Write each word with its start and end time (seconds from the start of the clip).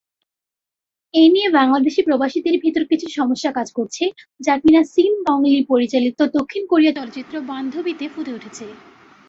এই 1.13 1.27
নিয়ে 1.29 1.49
বাংলাদেশি 1.51 2.01
প্রবাসীদের 2.03 2.55
ভিতর 2.59 2.83
কিছু 2.91 3.07
সমস্যা 3.17 3.51
কাজ 3.53 3.67
করছে, 3.77 4.03
যা 4.41 4.53
কিনা 4.61 4.81
সিন 4.93 5.13
দং-লি 5.27 5.59
পরিচালিত 5.71 6.19
দক্ষিণ 6.37 6.63
কোরিয় 6.71 6.91
চলচ্চিত্র 6.97 7.33
"বান্ধবী"তে 7.49 8.05
ফুটে 8.13 8.31
উঠেছে। 8.33 8.65